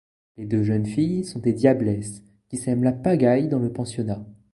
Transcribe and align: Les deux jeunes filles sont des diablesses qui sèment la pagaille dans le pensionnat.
Les 0.37 0.47
deux 0.47 0.63
jeunes 0.63 0.87
filles 0.87 1.25
sont 1.25 1.37
des 1.37 1.53
diablesses 1.53 2.23
qui 2.49 2.57
sèment 2.57 2.83
la 2.85 2.91
pagaille 2.91 3.47
dans 3.49 3.59
le 3.59 3.71
pensionnat. 3.71 4.25